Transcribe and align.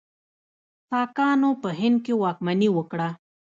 ساکانو 0.89 1.49
په 1.61 1.69
هند 1.79 1.97
کې 2.05 2.13
واکمني 2.21 2.69
وکړه. 2.73 3.09